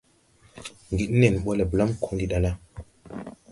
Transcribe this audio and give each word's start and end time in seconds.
Ŋgid 0.93 1.11
nen 1.19 1.35
ɓɔ 1.43 1.51
le 1.57 1.63
blam 1.71 1.89
ko 2.01 2.07
ndi 2.13 2.25
ɗa 2.31 2.37
la. 2.43 2.51